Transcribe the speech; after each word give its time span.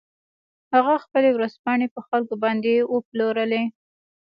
هغه 0.73 0.93
خپلې 1.03 1.29
ورځپاڼې 1.33 1.87
په 1.95 2.01
خلکو 2.07 2.35
باندې 2.43 2.73
وپلورلې. 2.93 3.63